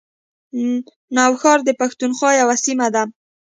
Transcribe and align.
نوښار 1.15 1.59
د 1.65 1.69
پښتونخوا 1.79 2.31
یوه 2.41 2.55
سیمه 2.65 2.87
ده 2.95 3.03